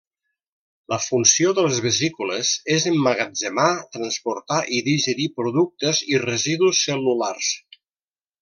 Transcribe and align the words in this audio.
La 0.93 0.97
funció 1.01 1.51
de 1.59 1.65
les 1.65 1.81
vesícules 1.87 2.53
és 2.77 2.87
emmagatzemar, 2.93 3.67
transportar 3.99 4.59
i 4.79 4.83
digerir 4.91 5.31
productes 5.41 6.05
i 6.15 6.23
residus 6.29 6.85
cel·lulars. 6.89 7.55